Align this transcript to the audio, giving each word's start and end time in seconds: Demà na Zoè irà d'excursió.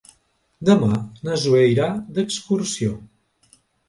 Demà 0.69 0.95
na 1.27 1.35
Zoè 1.43 1.61
irà 1.73 1.89
d'excursió. 2.15 2.95